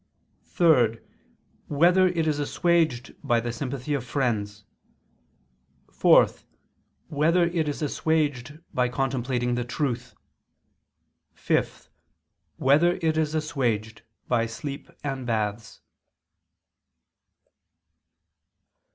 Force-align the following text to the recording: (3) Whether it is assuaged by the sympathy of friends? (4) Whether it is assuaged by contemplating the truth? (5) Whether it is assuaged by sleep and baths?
(3) 0.45 0.97
Whether 1.67 2.07
it 2.07 2.25
is 2.25 2.39
assuaged 2.39 3.13
by 3.23 3.39
the 3.39 3.53
sympathy 3.53 3.93
of 3.93 4.03
friends? 4.03 4.65
(4) 5.91 6.27
Whether 7.09 7.43
it 7.43 7.67
is 7.69 7.83
assuaged 7.83 8.57
by 8.73 8.89
contemplating 8.89 9.53
the 9.53 9.63
truth? 9.63 10.15
(5) 11.35 11.87
Whether 12.57 12.97
it 13.03 13.15
is 13.15 13.35
assuaged 13.35 14.01
by 14.27 14.47
sleep 14.47 14.89
and 15.03 15.27
baths? 15.27 15.81